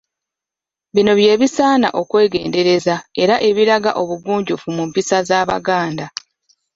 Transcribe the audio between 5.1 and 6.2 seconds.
z’Abaganda.